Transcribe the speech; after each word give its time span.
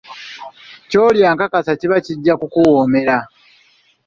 Ky'olya 0.89 1.29
nkakasa 1.33 1.71
kiba 1.79 1.97
kijja 2.05 2.33
kukuwoomera. 2.39 3.17